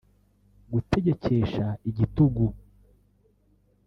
gutegekesha 0.71 1.65
igitugu 1.89 2.45